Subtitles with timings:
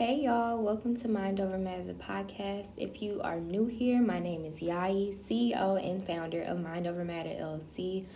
[0.00, 2.68] Hey y'all, welcome to Mind Over Matter the podcast.
[2.78, 7.04] If you are new here, my name is Yai, CEO and founder of Mind Over
[7.04, 8.06] Matter LLC.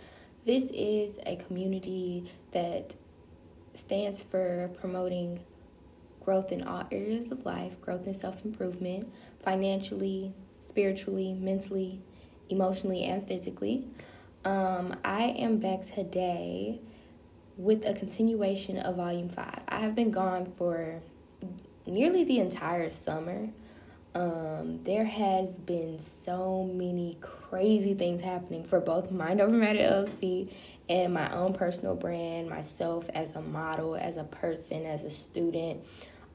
[0.45, 2.95] This is a community that
[3.75, 5.41] stands for promoting
[6.21, 9.07] growth in all areas of life, growth and self improvement,
[9.43, 10.33] financially,
[10.67, 12.01] spiritually, mentally,
[12.49, 13.87] emotionally, and physically.
[14.43, 16.79] Um, I am back today
[17.57, 19.59] with a continuation of Volume 5.
[19.67, 21.03] I have been gone for
[21.85, 23.49] nearly the entire summer.
[24.13, 30.53] Um, there has been so many crazy things happening for both Mind Over Matter LLC
[30.87, 35.83] and my own personal brand, myself as a model, as a person, as a student.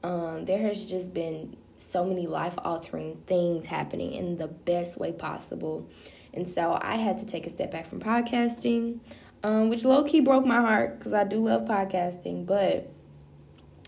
[0.03, 5.11] Um, there has just been so many life altering things happening in the best way
[5.11, 5.89] possible.
[6.33, 8.99] And so I had to take a step back from podcasting,
[9.43, 12.91] um, which low key broke my heart because I do love podcasting, but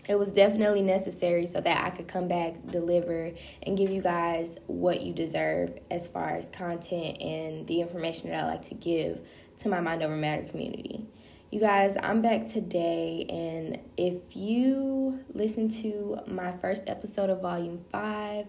[0.08, 3.32] it was definitely necessary so that I could come back, deliver,
[3.62, 8.44] and give you guys what you deserve as far as content and the information that
[8.44, 9.20] I like to give
[9.60, 11.06] to my Mind Over Matter community.
[11.50, 17.78] You guys, I'm back today, and if you listen to my first episode of Volume
[17.92, 18.46] 5,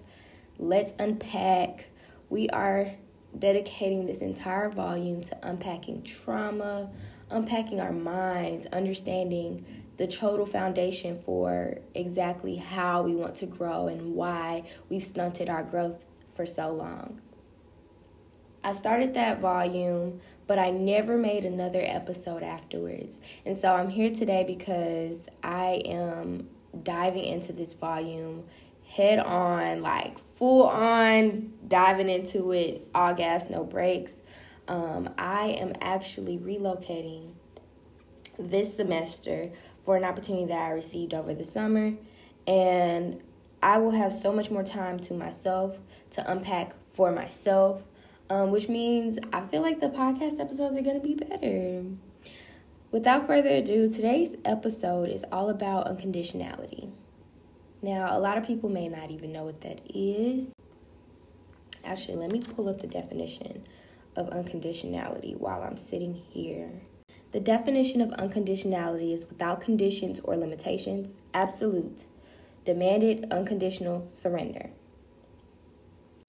[0.57, 1.85] Let's Unpack,
[2.29, 2.91] we are
[3.37, 6.89] dedicating this entire volume to unpacking trauma,
[7.29, 14.13] unpacking our minds, understanding the total foundation for exactly how we want to grow and
[14.15, 17.21] why we've stunted our growth for so long.
[18.63, 23.19] I started that volume, but I never made another episode afterwards.
[23.45, 26.49] And so I'm here today because I am
[26.83, 28.43] diving into this volume
[28.87, 34.21] head on, like full on, diving into it, all gas, no brakes.
[34.67, 37.33] Um, I am actually relocating
[38.39, 39.51] this semester
[39.85, 41.93] for an opportunity that I received over the summer.
[42.47, 43.21] And
[43.61, 45.77] I will have so much more time to myself
[46.11, 47.83] to unpack for myself,
[48.29, 51.83] um, which means I feel like the podcast episodes are going to be better.
[52.91, 56.89] Without further ado, today's episode is all about unconditionality.
[57.81, 60.53] Now, a lot of people may not even know what that is.
[61.83, 63.67] Actually, let me pull up the definition
[64.15, 66.81] of unconditionality while I'm sitting here.
[67.35, 72.05] The definition of unconditionality is without conditions or limitations, absolute,
[72.63, 74.69] demanded, unconditional surrender.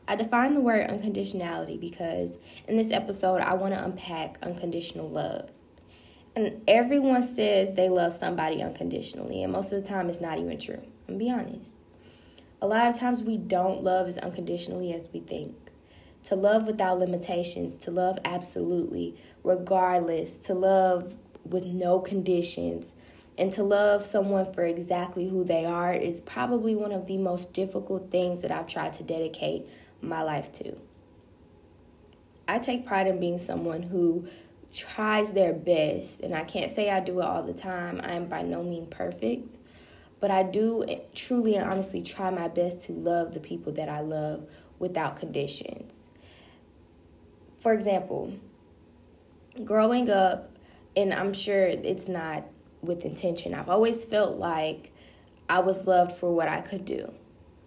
[0.08, 5.52] I define the word unconditionality because in this episode, I want to unpack unconditional love.
[6.34, 10.58] And everyone says they love somebody unconditionally, and most of the time, it's not even
[10.58, 10.82] true.
[11.08, 11.70] I'm be honest.
[12.60, 15.54] A lot of times, we don't love as unconditionally as we think
[16.26, 22.90] to love without limitations, to love absolutely, regardless, to love with no conditions,
[23.38, 27.52] and to love someone for exactly who they are is probably one of the most
[27.52, 29.68] difficult things that I've tried to dedicate
[30.00, 30.76] my life to.
[32.48, 34.26] I take pride in being someone who
[34.72, 38.00] tries their best, and I can't say I do it all the time.
[38.02, 39.58] I am by no means perfect,
[40.18, 43.88] but I do eh, truly and honestly try my best to love the people that
[43.88, 44.48] I love
[44.80, 45.95] without conditions
[47.66, 48.32] for example,
[49.64, 50.56] growing up,
[50.94, 52.44] and I'm sure it's not
[52.80, 54.92] with intention, I've always felt like
[55.48, 57.12] I was loved for what I could do,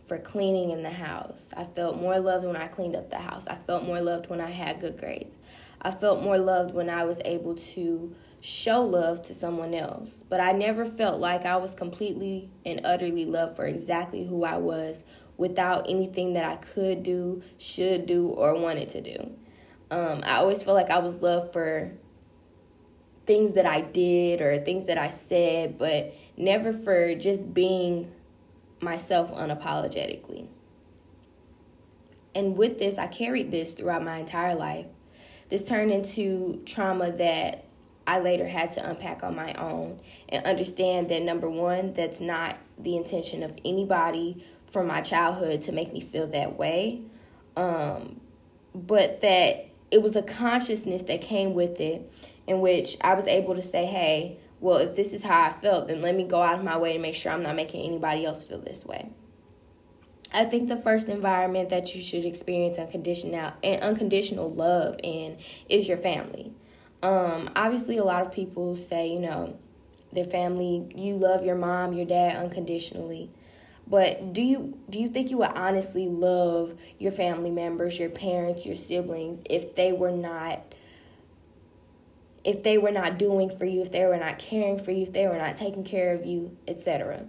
[0.06, 1.50] for cleaning in the house.
[1.58, 3.46] I felt more loved when I cleaned up the house.
[3.46, 5.36] I felt more loved when I had good grades.
[5.82, 10.24] I felt more loved when I was able to show love to someone else.
[10.30, 14.60] But I never felt like I was completely and utterly loved for exactly who I
[14.60, 15.04] was
[15.36, 19.36] without anything that I could do, should do, or wanted to do.
[19.92, 21.92] Um, I always felt like I was loved for
[23.26, 28.12] things that I did or things that I said, but never for just being
[28.82, 30.48] myself unapologetically.
[32.34, 34.86] And with this, I carried this throughout my entire life.
[35.50, 37.66] This turned into trauma that
[38.06, 40.00] I later had to unpack on my own
[40.30, 45.72] and understand that number one, that's not the intention of anybody from my childhood to
[45.72, 47.02] make me feel that way.
[47.56, 48.20] Um,
[48.74, 52.12] but that it was a consciousness that came with it
[52.48, 55.88] in which I was able to say, hey, well, if this is how I felt,
[55.88, 58.26] then let me go out of my way to make sure I'm not making anybody
[58.26, 59.10] else feel this way.
[60.34, 65.38] I think the first environment that you should experience unconditional and unconditional love in
[65.70, 66.54] is your family.
[67.02, 69.58] Um, obviously, a lot of people say, you know,
[70.12, 73.32] their family, you love your mom, your dad unconditionally.
[73.90, 78.66] But do you do you think you would honestly love your family members, your parents,
[78.66, 80.76] your siblings if they were not
[82.44, 85.12] if they were not doing for you, if they were not caring for you, if
[85.12, 87.26] they were not taking care of you, etc.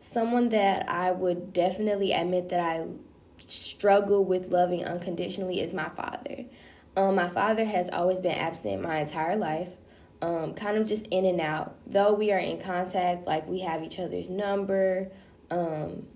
[0.00, 2.86] someone that I would definitely admit that I
[3.46, 6.44] struggle with loving unconditionally is my father.
[6.96, 9.74] Um, my father has always been absent my entire life,
[10.22, 11.74] um, kind of just in and out.
[11.86, 15.10] Though we are in contact, like we have each other's number.
[15.50, 16.06] Um,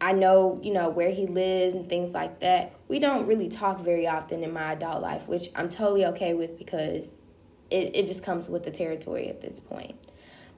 [0.00, 2.74] I know, you know, where he lives and things like that.
[2.88, 6.58] We don't really talk very often in my adult life, which I'm totally okay with
[6.58, 7.22] because
[7.70, 9.94] it, it just comes with the territory at this point.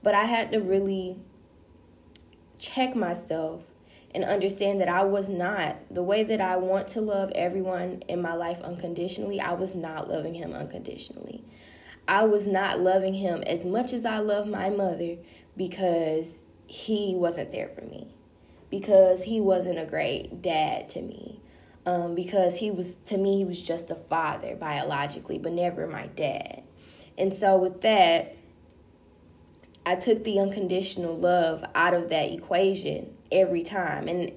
[0.02, 1.18] But I had to really
[2.58, 3.62] check myself
[4.14, 8.22] and understand that I was not the way that I want to love everyone in
[8.22, 9.40] my life unconditionally.
[9.40, 11.44] I was not loving him unconditionally.
[12.06, 15.16] I was not loving him as much as I love my mother
[15.56, 18.14] because he wasn't there for me,
[18.70, 21.40] because he wasn't a great dad to me,
[21.86, 26.08] um, because he was, to me, he was just a father biologically, but never my
[26.08, 26.62] dad.
[27.16, 28.36] And so, with that,
[29.86, 34.08] I took the unconditional love out of that equation every time.
[34.08, 34.32] And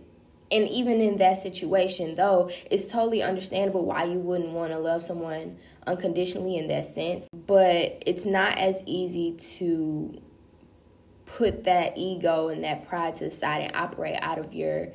[0.49, 5.03] and even in that situation though, it's totally understandable why you wouldn't want to love
[5.03, 10.21] someone unconditionally in that sense, but it's not as easy to
[11.25, 14.89] put that ego and that pride to the side and operate out of your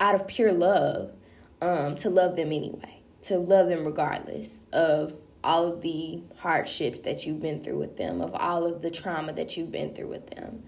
[0.00, 1.12] out of pure love
[1.60, 7.24] um, to love them anyway, to love them regardless of all of the hardships that
[7.24, 10.28] you've been through with them, of all of the trauma that you've been through with
[10.30, 10.62] them.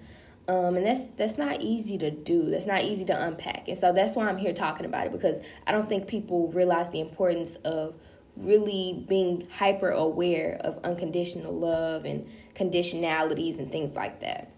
[0.46, 2.48] Um, and that's that's not easy to do.
[2.48, 3.68] That's not easy to unpack.
[3.68, 6.88] And so that's why I'm here talking about it because I don't think people realize
[6.88, 7.96] the importance of
[8.38, 14.50] really being hyper aware of unconditional love and conditionalities and things like that.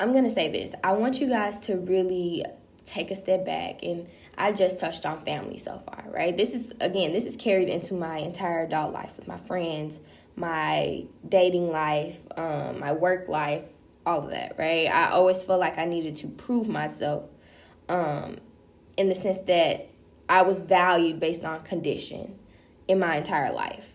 [0.00, 0.74] I'm going to say this.
[0.82, 2.44] I want you guys to really
[2.84, 6.36] take a step back and I just touched on family so far, right?
[6.36, 10.00] This is again, this is carried into my entire adult life with my friends,
[10.36, 13.64] my dating life, um, my work life,
[14.04, 14.86] all of that, right?
[14.86, 17.24] I always felt like I needed to prove myself
[17.88, 18.36] um,
[18.96, 19.88] in the sense that
[20.34, 22.36] I was valued based on condition
[22.88, 23.94] in my entire life.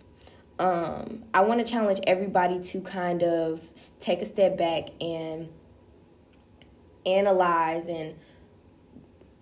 [0.57, 3.61] Um, I want to challenge everybody to kind of
[3.99, 5.49] take a step back and
[7.05, 8.15] analyze and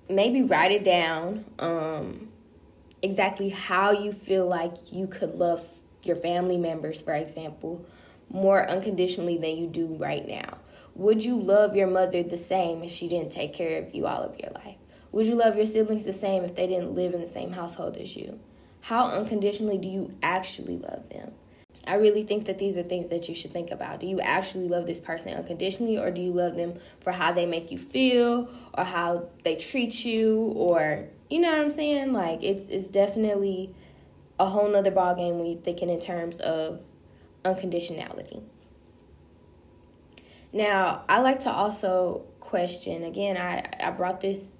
[0.09, 2.29] maybe write it down um,
[3.03, 5.61] exactly how you feel like you could love
[6.01, 7.85] your family members, for example,
[8.31, 10.57] more unconditionally than you do right now?
[10.95, 14.23] Would you love your mother the same if she didn't take care of you all
[14.23, 14.77] of your life?
[15.11, 17.97] Would you love your siblings the same if they didn't live in the same household
[17.97, 18.39] as you?
[18.81, 21.33] How unconditionally do you actually love them?
[21.85, 24.01] I really think that these are things that you should think about.
[24.01, 27.45] Do you actually love this person unconditionally, or do you love them for how they
[27.45, 32.11] make you feel, or how they treat you, or you know what I'm saying?
[32.11, 33.73] Like it's it's definitely
[34.39, 36.81] a whole nother ball game when you're thinking in terms of
[37.45, 38.43] unconditionality.
[40.53, 44.53] Now, I like to also question again, I, I brought this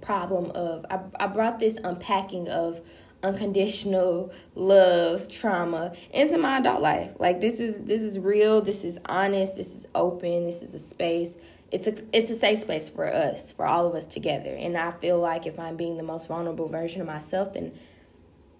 [0.00, 2.80] problem of, I, I brought this unpacking of
[3.22, 8.98] unconditional love trauma into my adult life like this is this is real this is
[9.06, 11.36] honest this is open this is a space
[11.70, 14.90] it's a it's a safe space for us for all of us together and i
[14.90, 17.72] feel like if i'm being the most vulnerable version of myself then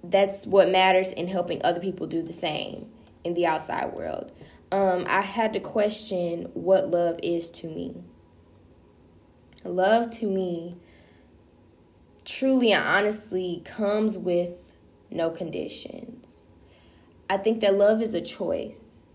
[0.05, 2.87] that's what matters in helping other people do the same
[3.25, 4.33] in the outside world.
[4.71, 8.03] Um, I had to question what love is to me.
[9.65, 10.77] Love to me
[12.25, 14.73] truly and honestly comes with
[15.11, 16.45] no conditions.
[17.29, 19.07] I think that love is a choice.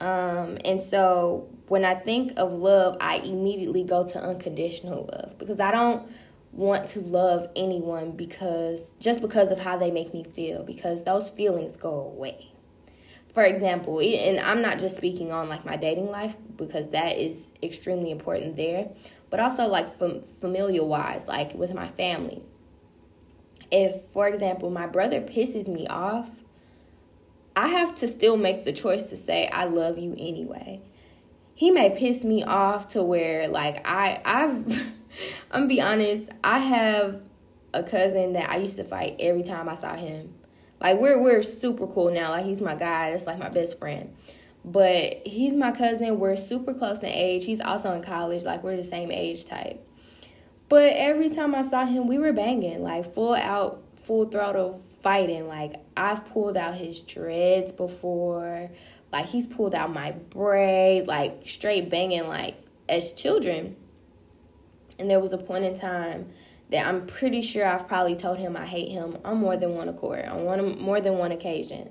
[0.00, 5.60] Um, and so when I think of love, I immediately go to unconditional love because
[5.60, 6.08] I don't
[6.52, 11.30] want to love anyone because just because of how they make me feel because those
[11.30, 12.52] feelings go away
[13.32, 17.50] for example and i'm not just speaking on like my dating life because that is
[17.62, 18.86] extremely important there
[19.32, 22.40] but also like fam- familial wise like with my family
[23.72, 26.30] if for example my brother pisses me off
[27.56, 30.80] i have to still make the choice to say i love you anyway
[31.54, 34.92] he may piss me off to where like i i've
[35.50, 36.28] I'm gonna be honest.
[36.42, 37.22] I have
[37.74, 40.34] a cousin that I used to fight every time I saw him.
[40.80, 42.30] Like we're we're super cool now.
[42.30, 43.10] Like he's my guy.
[43.10, 44.14] That's like my best friend.
[44.64, 46.18] But he's my cousin.
[46.18, 47.44] We're super close in age.
[47.44, 48.44] He's also in college.
[48.44, 49.84] Like we're the same age type.
[50.68, 55.46] But every time I saw him, we were banging, like full out, full throttle fighting.
[55.48, 58.70] Like I've pulled out his dreads before.
[59.12, 62.56] Like he's pulled out my braids, like straight banging, like
[62.88, 63.76] as children.
[64.98, 66.30] And there was a point in time
[66.70, 69.88] that I'm pretty sure I've probably told him I hate him on more than one
[69.88, 71.90] accord, on one more than one occasion.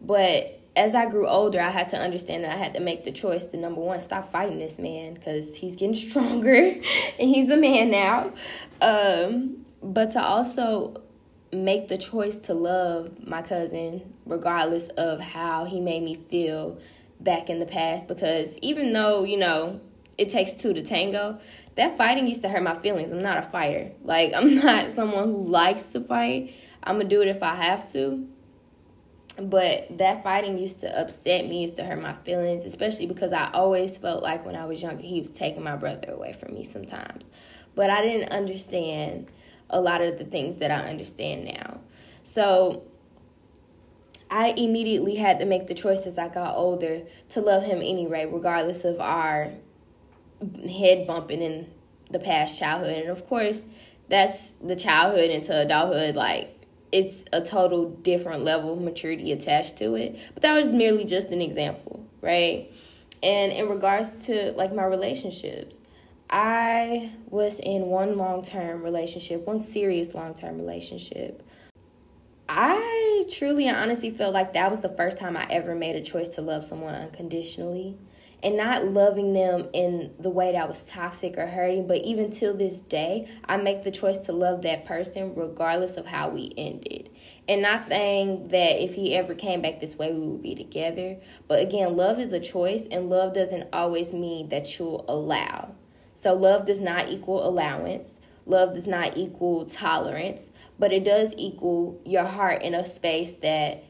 [0.00, 3.10] But as I grew older, I had to understand that I had to make the
[3.10, 7.56] choice to number one, stop fighting this man because he's getting stronger and he's a
[7.56, 8.32] man now.
[8.80, 11.02] Um, but to also
[11.52, 16.78] make the choice to love my cousin regardless of how he made me feel
[17.20, 19.80] back in the past because even though, you know,
[20.16, 21.40] it takes two to tango,
[21.74, 23.10] that fighting used to hurt my feelings.
[23.10, 23.90] I'm not a fighter.
[24.02, 26.54] Like, I'm not someone who likes to fight.
[26.84, 28.28] I'm to do it if I have to.
[29.40, 33.50] But that fighting used to upset me, used to hurt my feelings, especially because I
[33.52, 36.64] always felt like when I was younger, he was taking my brother away from me
[36.64, 37.24] sometimes.
[37.76, 39.28] But I didn't understand
[39.70, 41.78] a lot of the things that I understand now.
[42.24, 42.82] So
[44.30, 48.26] I immediately had to make the choice as I got older to love him anyway,
[48.26, 49.50] regardless of our
[50.68, 51.70] head bumping in
[52.10, 53.02] the past childhood.
[53.02, 53.64] And of course,
[54.08, 56.16] that's the childhood into adulthood.
[56.16, 56.57] Like,
[56.92, 60.18] it's a total different level of maturity attached to it.
[60.34, 62.70] But that was merely just an example, right?
[63.22, 65.76] And in regards to like my relationships,
[66.30, 71.42] I was in one long term relationship, one serious long term relationship.
[72.48, 76.00] I truly and honestly feel like that was the first time I ever made a
[76.00, 77.98] choice to love someone unconditionally
[78.42, 81.86] and not loving them in the way that was toxic or hurting.
[81.86, 86.06] But even till this day, I make the choice to love that person regardless of
[86.06, 87.10] how we ended.
[87.48, 91.16] And not saying that if he ever came back this way, we would be together.
[91.48, 95.74] But again, love is a choice, and love doesn't always mean that you'll allow.
[96.14, 98.18] So, love does not equal allowance.
[98.44, 103.84] Love does not equal tolerance, but it does equal your heart in a space that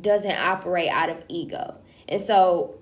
[0.00, 1.74] doesn't operate out of ego.
[2.08, 2.78] And so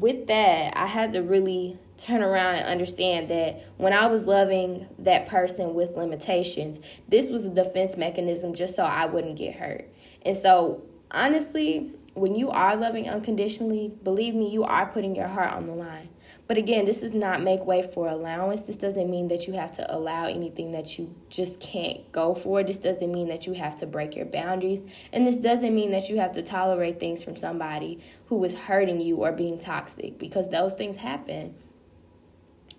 [0.00, 4.86] with that, I had to really turn around and understand that when I was loving
[4.98, 9.88] that person with limitations, this was a defense mechanism just so I wouldn't get hurt.
[10.22, 15.52] And so, honestly, when you are loving unconditionally, believe me, you are putting your heart
[15.52, 16.08] on the line.
[16.48, 18.62] But again, this does not make way for allowance.
[18.62, 22.62] This doesn't mean that you have to allow anything that you just can't go for.
[22.62, 24.80] This doesn't mean that you have to break your boundaries.
[25.12, 29.00] And this doesn't mean that you have to tolerate things from somebody who is hurting
[29.00, 31.54] you or being toxic because those things happen.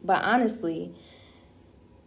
[0.03, 0.95] But honestly,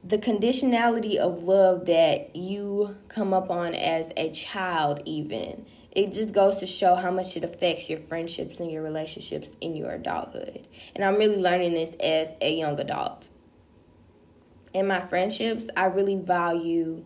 [0.03, 6.32] the conditionality of love that you come up on as a child, even it just
[6.32, 10.66] goes to show how much it affects your friendships and your relationships in your adulthood.
[10.94, 13.28] And I'm really learning this as a young adult.
[14.73, 17.04] In my friendships, I really value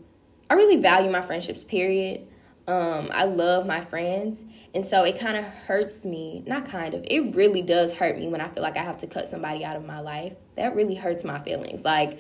[0.51, 2.27] I really value my friendships, period.
[2.67, 4.43] Um, I love my friends.
[4.75, 8.29] And so it kind of hurts me, not kind of, it really does hurt me
[8.29, 10.35] when I feel like I have to cut somebody out of my life.
[10.57, 11.85] That really hurts my feelings.
[11.85, 12.19] Like,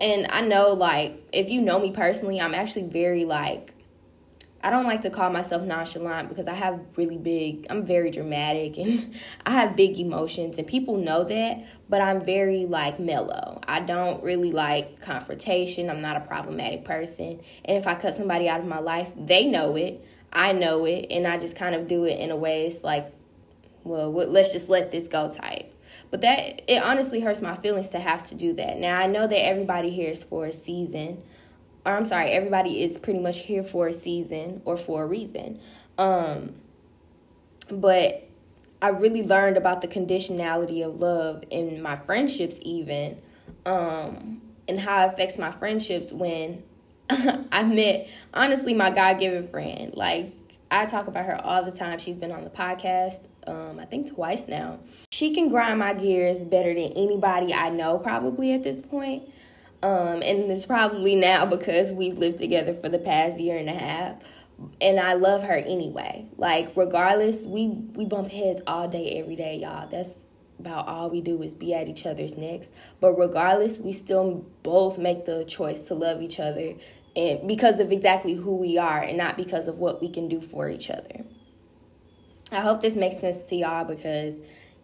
[0.00, 3.72] and I know, like, if you know me personally, I'm actually very, like,
[4.66, 8.78] I don't like to call myself nonchalant because I have really big, I'm very dramatic
[8.78, 9.14] and
[9.46, 13.60] I have big emotions and people know that, but I'm very like mellow.
[13.68, 15.88] I don't really like confrontation.
[15.88, 17.38] I'm not a problematic person.
[17.64, 20.04] And if I cut somebody out of my life, they know it.
[20.32, 21.06] I know it.
[21.12, 23.12] And I just kind of do it in a way it's like,
[23.84, 25.72] well, let's just let this go type.
[26.10, 28.78] But that, it honestly hurts my feelings to have to do that.
[28.78, 31.22] Now, I know that everybody here is for a season
[31.86, 35.60] or I'm sorry, everybody is pretty much here for a season or for a reason.
[35.96, 36.54] Um,
[37.70, 38.28] but
[38.82, 43.18] I really learned about the conditionality of love in my friendships, even,
[43.64, 46.64] um, and how it affects my friendships when
[47.10, 49.94] I met, honestly, my God given friend.
[49.94, 50.32] Like,
[50.70, 52.00] I talk about her all the time.
[52.00, 54.80] She's been on the podcast, um, I think twice now.
[55.12, 59.22] She can grind my gears better than anybody I know, probably at this point.
[59.82, 63.74] Um, and it's probably now because we've lived together for the past year and a
[63.74, 64.16] half.
[64.80, 66.26] And I love her anyway.
[66.36, 69.88] Like regardless, we we bump heads all day, every day, y'all.
[69.88, 70.14] That's
[70.58, 72.70] about all we do is be at each other's necks.
[73.00, 76.74] But regardless, we still both make the choice to love each other
[77.16, 80.40] and because of exactly who we are and not because of what we can do
[80.40, 81.24] for each other.
[82.52, 84.34] I hope this makes sense to y'all because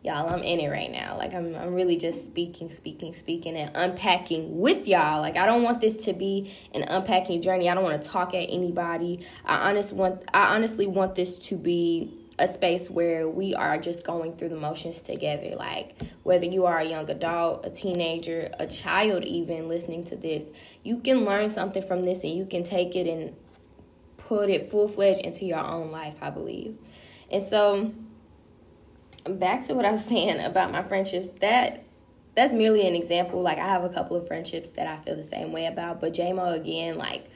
[0.02, 1.16] y'all i'm in it right now.
[1.16, 5.21] Like I'm, I'm really just speaking speaking speaking and unpacking with y'all.
[5.21, 7.68] Like i don't want this to be an unpacking journey.
[7.68, 9.26] I don't want to talk at anybody.
[9.44, 14.04] I honestly want i honestly want this to be a space where we are just
[14.04, 15.54] going through the motions together.
[15.56, 20.47] Like whether you are a young adult a teenager a child even listening to this
[20.82, 23.37] you can learn something from this and you can take it and
[24.16, 26.76] put it full-fledged into your own life i believe.
[27.30, 27.92] And so
[29.25, 31.85] back to what I was saying about my friendships, that
[32.35, 33.43] that's merely an example.
[33.43, 36.14] Like I have a couple of friendships that I feel the same way about, but
[36.14, 37.26] JMO again, like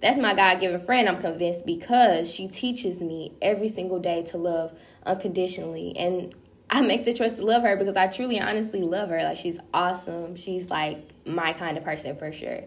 [0.00, 4.38] that's my God given friend, I'm convinced, because she teaches me every single day to
[4.38, 5.96] love unconditionally.
[5.96, 6.34] And
[6.68, 9.22] I make the choice to love her because I truly, honestly love her.
[9.22, 10.36] Like, she's awesome.
[10.36, 12.64] She's like my kind of person for sure.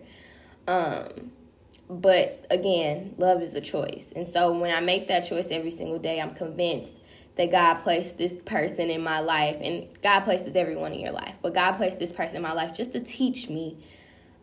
[0.68, 1.32] Um,
[1.90, 4.12] but again, love is a choice.
[4.16, 6.96] And so when I make that choice every single day, I'm convinced
[7.36, 9.58] that God placed this person in my life.
[9.62, 12.74] And God places everyone in your life, but God placed this person in my life
[12.74, 13.78] just to teach me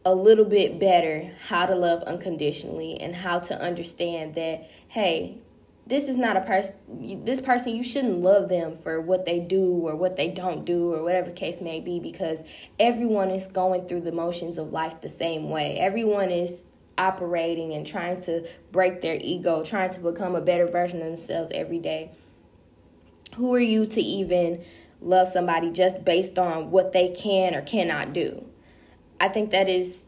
[0.06, 5.36] a little bit better how to love unconditionally and how to understand that hey
[5.84, 6.74] this is not a person
[7.24, 10.94] this person you shouldn't love them for what they do or what they don't do
[10.94, 12.44] or whatever case may be because
[12.78, 16.62] everyone is going through the motions of life the same way everyone is
[16.96, 21.50] operating and trying to break their ego trying to become a better version of themselves
[21.52, 22.08] every day
[23.36, 24.64] who are you to even
[25.00, 28.44] love somebody just based on what they can or cannot do
[29.20, 30.04] I think that is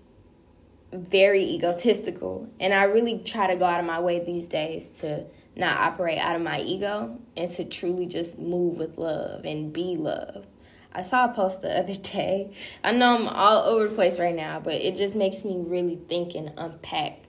[0.92, 2.48] very egotistical.
[2.60, 5.24] And I really try to go out of my way these days to
[5.56, 9.96] not operate out of my ego and to truly just move with love and be
[9.96, 10.46] love.
[10.92, 12.54] I saw a post the other day.
[12.82, 15.98] I know I'm all over the place right now, but it just makes me really
[16.08, 17.20] think and unpack,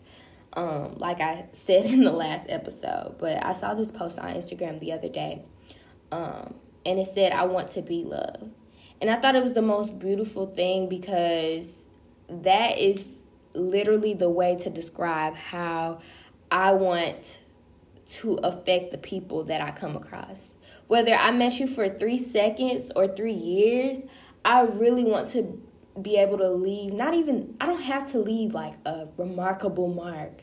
[0.54, 3.16] um, like I said in the last episode.
[3.20, 5.44] But I saw this post on Instagram the other day,
[6.12, 8.50] um, and it said, I want to be love.
[9.02, 11.86] And I thought it was the most beautiful thing because
[12.30, 13.20] that is
[13.54, 16.02] literally the way to describe how
[16.52, 17.40] I want
[18.12, 20.40] to affect the people that I come across.
[20.88, 24.04] Whether I met you for three seconds or three years,
[24.44, 25.62] I really want to
[26.02, 30.42] be able to leave, not even, I don't have to leave like a remarkable mark,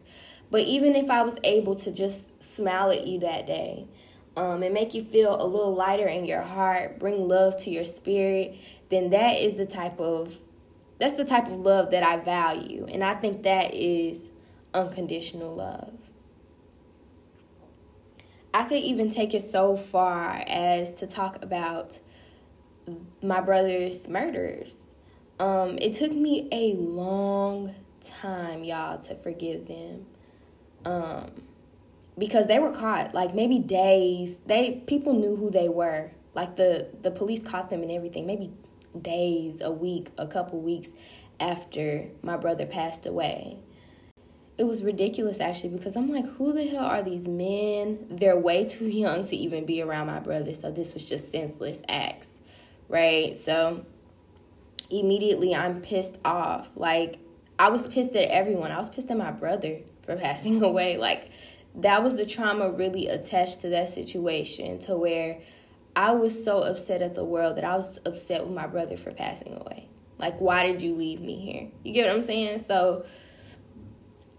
[0.50, 3.88] but even if I was able to just smile at you that day,
[4.37, 7.85] um, and make you feel a little lighter in your heart, bring love to your
[7.85, 8.57] spirit,
[8.90, 10.38] then that is the type of
[10.99, 12.87] that's the type of love that I value.
[12.90, 14.31] And I think that is
[14.73, 15.93] unconditional love.
[18.55, 21.99] I could even take it so far as to talk about
[23.23, 24.75] my brother's murders.
[25.38, 30.07] Um, it took me a long time, y'all, to forgive them.
[30.87, 31.31] Um,
[32.18, 36.11] because they were caught like maybe days they people knew who they were.
[36.35, 38.52] Like the the police caught them and everything maybe
[39.00, 40.90] days a week a couple weeks
[41.40, 43.59] after my brother passed away.
[44.59, 48.07] It was ridiculous actually because i'm like who the hell are these men?
[48.11, 51.83] They're way too young to even be around my brother so this was just senseless
[51.88, 52.31] acts
[52.88, 53.37] right?
[53.37, 53.85] So
[54.90, 56.70] immediately i'm pissed off.
[56.76, 57.18] Like
[57.59, 58.72] i was pissed at everyone.
[58.72, 60.96] I was pissed at my brother for passing away.
[60.96, 61.31] Like
[61.77, 65.39] that was the trauma really attached to that situation to where
[65.95, 69.12] I was so upset at the world that I was upset with my brother for
[69.12, 69.89] passing away.
[70.19, 71.69] Like, why did you leave me here?
[71.85, 72.61] You get what I'm saying?
[72.61, 73.05] So,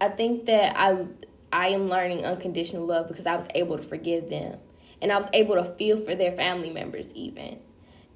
[0.00, 1.06] I think that I
[1.52, 4.58] I am learning unconditional love because I was able to forgive them,
[5.00, 7.58] and I was able to feel for their family members even,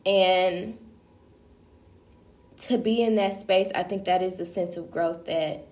[0.05, 0.79] and
[2.63, 3.69] to be in that space.
[3.75, 5.67] I think that is a sense of growth that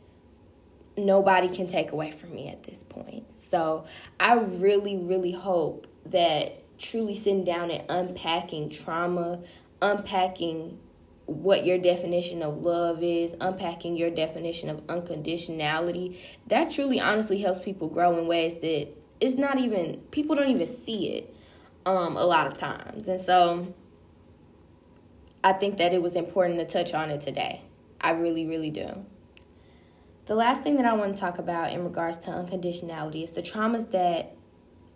[1.07, 3.25] nobody can take away from me at this point.
[3.39, 3.85] So
[4.19, 9.41] I really, really hope that truly sitting down and unpacking trauma,
[9.83, 10.79] unpacking
[11.27, 17.61] what your definition of love is, unpacking your definition of unconditionality, that truly honestly helps
[17.61, 18.89] people grow in ways that
[19.21, 21.35] it's not even people don't even see it
[21.87, 23.07] um, a lot of times.
[23.07, 23.73] And so
[25.45, 27.63] I think that it was important to touch on it today.
[28.01, 29.05] I really, really do.
[30.31, 33.43] The last thing that I want to talk about in regards to unconditionality is the
[33.43, 34.37] traumas that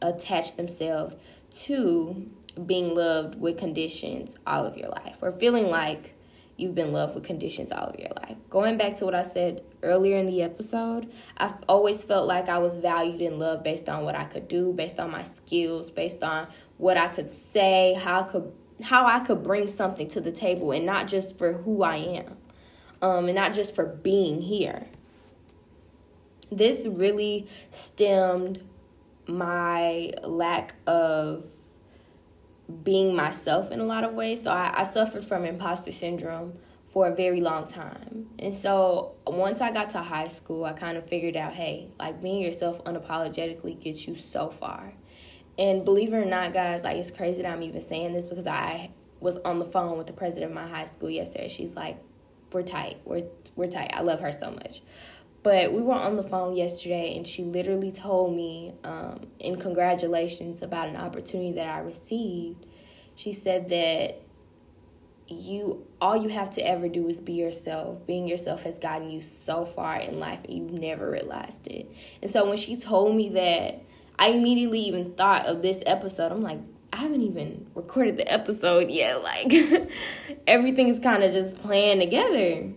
[0.00, 1.16] attach themselves
[1.64, 2.30] to
[2.66, 6.14] being loved with conditions all of your life or feeling like
[6.56, 8.36] you've been loved with conditions all of your life.
[8.48, 12.58] Going back to what I said earlier in the episode, I've always felt like I
[12.58, 16.22] was valued and loved based on what I could do, based on my skills, based
[16.22, 18.52] on what I could say, how I could
[18.84, 22.36] how I could bring something to the table and not just for who I am.
[23.02, 24.86] Um, and not just for being here
[26.50, 28.60] this really stemmed
[29.26, 31.46] my lack of
[32.82, 34.42] being myself in a lot of ways.
[34.42, 36.54] So I, I suffered from imposter syndrome
[36.88, 38.28] for a very long time.
[38.38, 42.22] And so once I got to high school, I kind of figured out hey, like
[42.22, 44.94] being yourself unapologetically gets you so far.
[45.58, 48.46] And believe it or not, guys, like it's crazy that I'm even saying this because
[48.46, 51.48] I was on the phone with the president of my high school yesterday.
[51.48, 51.98] She's like,
[52.52, 53.00] We're tight.
[53.04, 53.26] We're
[53.56, 53.92] we're tight.
[53.94, 54.82] I love her so much.
[55.44, 60.62] But we were on the phone yesterday, and she literally told me, um, in congratulations
[60.62, 62.64] about an opportunity that I received.
[63.14, 64.22] She said that
[65.28, 68.06] you all you have to ever do is be yourself.
[68.06, 71.94] Being yourself has gotten you so far in life and you've never realized it.
[72.22, 73.82] And so when she told me that,
[74.18, 76.32] I immediately even thought of this episode.
[76.32, 79.16] I'm like, I haven't even recorded the episode yet.
[79.22, 79.52] Like
[80.46, 82.70] everything's kind of just playing together.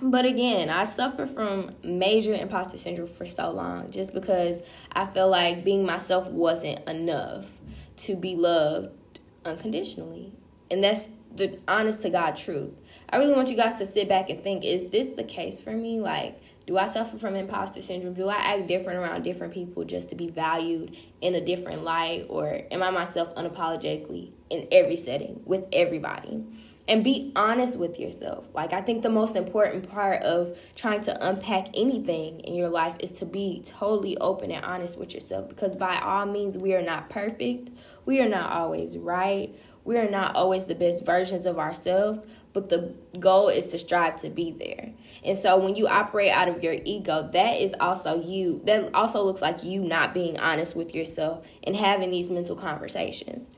[0.00, 5.30] But again, I suffer from major imposter syndrome for so long just because I felt
[5.30, 7.50] like being myself wasn't enough
[7.98, 10.32] to be loved unconditionally.
[10.70, 12.72] And that's the honest to God truth.
[13.10, 15.72] I really want you guys to sit back and think is this the case for
[15.72, 16.00] me?
[16.00, 18.14] Like, do I suffer from imposter syndrome?
[18.14, 22.26] Do I act different around different people just to be valued in a different light?
[22.28, 26.44] Or am I myself unapologetically in every setting with everybody?
[26.88, 28.48] And be honest with yourself.
[28.54, 32.96] Like, I think the most important part of trying to unpack anything in your life
[32.98, 35.48] is to be totally open and honest with yourself.
[35.48, 37.70] Because by all means, we are not perfect,
[38.06, 39.54] we are not always right
[39.88, 42.22] we are not always the best versions of ourselves,
[42.52, 44.92] but the goal is to strive to be there.
[45.24, 48.60] And so when you operate out of your ego, that is also you.
[48.64, 53.48] That also looks like you not being honest with yourself and having these mental conversations.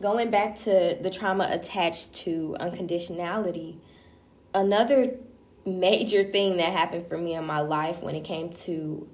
[0.00, 3.78] Going back to the trauma attached to unconditionality,
[4.54, 5.16] another
[5.66, 9.08] major thing that happened for me in my life when it came to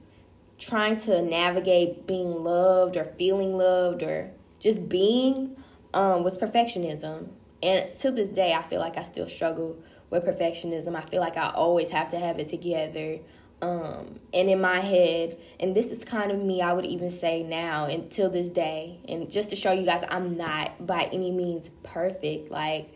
[0.59, 5.57] trying to navigate being loved or feeling loved or just being
[5.95, 7.29] um, was perfectionism.
[7.63, 9.79] And to this day, I feel like I still struggle
[10.11, 10.95] with perfectionism.
[10.95, 13.21] I feel like I always have to have it together.
[13.65, 17.43] Um, and in my head, and this is kind of me, I would even say
[17.43, 21.71] now until this day, and just to show you guys, I'm not by any means
[21.83, 22.51] perfect.
[22.51, 22.93] Like,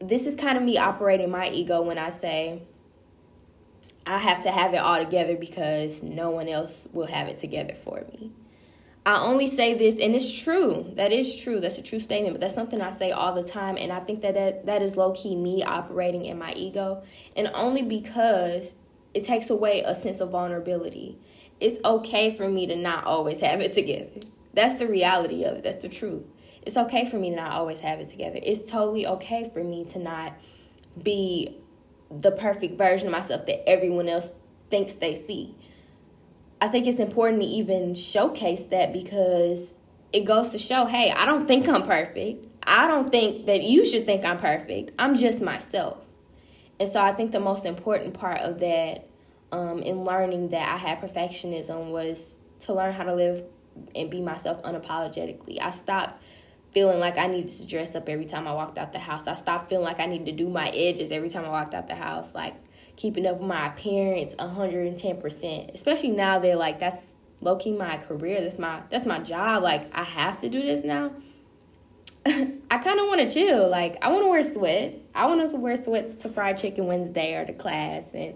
[0.00, 2.62] this is kind of me operating my ego when I say,
[4.06, 7.74] I have to have it all together because no one else will have it together
[7.74, 8.30] for me.
[9.04, 10.92] I only say this, and it's true.
[10.94, 11.58] That is true.
[11.58, 13.76] That's a true statement, but that's something I say all the time.
[13.76, 17.02] And I think that that, that is low key me operating in my ego.
[17.36, 18.76] And only because
[19.14, 21.18] it takes away a sense of vulnerability.
[21.60, 24.20] It's okay for me to not always have it together.
[24.54, 25.64] That's the reality of it.
[25.64, 26.24] That's the truth.
[26.62, 28.38] It's okay for me to not always have it together.
[28.42, 30.34] It's totally okay for me to not
[31.02, 31.56] be
[32.10, 34.32] the perfect version of myself that everyone else
[34.70, 35.54] thinks they see.
[36.60, 39.74] I think it's important to even showcase that because
[40.12, 42.46] it goes to show hey, I don't think I'm perfect.
[42.62, 44.92] I don't think that you should think I'm perfect.
[44.98, 45.98] I'm just myself.
[46.82, 49.06] And so I think the most important part of that
[49.52, 53.44] um, in learning that I had perfectionism was to learn how to live
[53.94, 55.60] and be myself unapologetically.
[55.62, 56.20] I stopped
[56.72, 59.28] feeling like I needed to dress up every time I walked out the house.
[59.28, 61.86] I stopped feeling like I needed to do my edges every time I walked out
[61.86, 62.34] the house.
[62.34, 62.56] Like
[62.96, 65.74] keeping up with my appearance 110%.
[65.74, 67.06] Especially now they're like that's
[67.40, 68.40] low key my career.
[68.40, 69.62] That's my that's my job.
[69.62, 71.12] Like I have to do this now.
[72.72, 73.68] I kind of want to chill.
[73.68, 74.98] Like I want to wear sweats.
[75.14, 78.34] I want to wear sweats to Fried Chicken Wednesday or to class and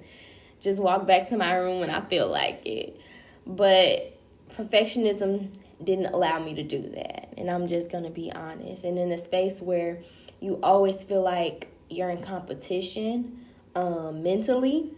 [0.60, 3.00] just walk back to my room when I feel like it.
[3.46, 4.14] But
[4.54, 5.48] perfectionism
[5.82, 7.32] didn't allow me to do that.
[7.38, 8.84] And I'm just going to be honest.
[8.84, 10.02] And in a space where
[10.40, 14.92] you always feel like you're in competition, um, mentally,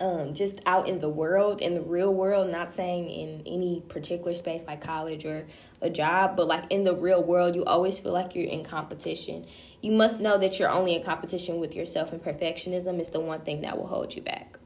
[0.00, 4.34] um, just out in the world, in the real world, not saying in any particular
[4.34, 5.46] space like college or
[5.80, 9.46] a job, but like in the real world, you always feel like you're in competition.
[9.80, 13.40] You must know that you're only in competition with yourself, and perfectionism is the one
[13.40, 14.58] thing that will hold you back.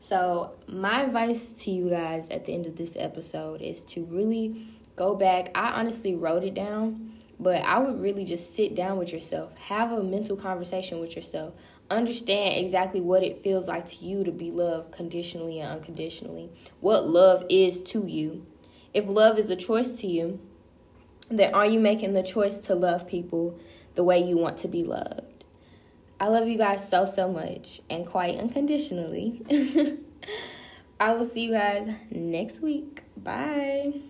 [0.00, 4.66] So, my advice to you guys at the end of this episode is to really
[4.96, 5.50] go back.
[5.54, 9.92] I honestly wrote it down but I would really just sit down with yourself, have
[9.92, 11.54] a mental conversation with yourself,
[11.90, 16.50] understand exactly what it feels like to you to be loved conditionally and unconditionally,
[16.80, 18.46] what love is to you.
[18.94, 20.40] If love is a choice to you,
[21.30, 23.58] then are you making the choice to love people
[23.94, 25.44] the way you want to be loved?
[26.18, 29.42] I love you guys so, so much and quite unconditionally.
[31.00, 33.02] I will see you guys next week.
[33.16, 34.00] Bye.